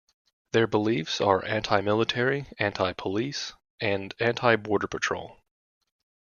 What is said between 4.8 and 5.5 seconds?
patrol.